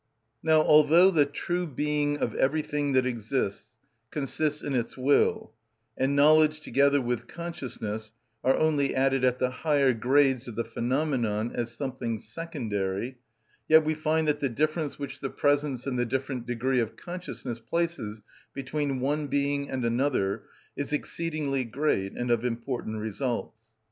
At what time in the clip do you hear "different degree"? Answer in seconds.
16.07-16.79